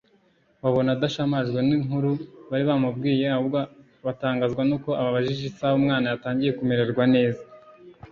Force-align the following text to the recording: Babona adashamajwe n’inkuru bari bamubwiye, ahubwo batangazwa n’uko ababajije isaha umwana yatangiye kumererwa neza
Babona 0.61 0.89
adashamajwe 0.95 1.59
n’inkuru 1.67 2.11
bari 2.49 2.63
bamubwiye, 2.69 3.25
ahubwo 3.35 3.59
batangazwa 4.05 4.61
n’uko 4.65 4.89
ababajije 5.01 5.43
isaha 5.51 5.77
umwana 5.81 6.05
yatangiye 6.11 6.51
kumererwa 6.57 7.03
neza 7.15 7.43